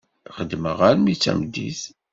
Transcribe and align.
Xedmeγ 0.35 0.79
armi 0.89 1.13
d 1.17 1.19
tameddit. 1.21 1.81